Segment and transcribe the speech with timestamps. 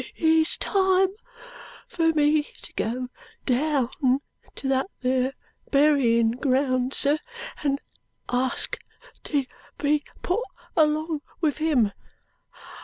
[0.15, 1.09] It's time
[1.87, 3.09] fur me to go
[3.45, 4.21] down
[4.55, 5.33] to that there
[5.69, 7.19] berryin ground, sir,
[7.63, 7.79] and
[8.27, 8.79] ask
[9.25, 9.45] to
[9.77, 10.41] be put
[10.75, 11.91] along with him.